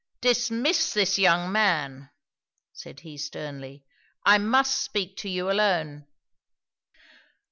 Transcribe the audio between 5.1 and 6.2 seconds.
to you alone.'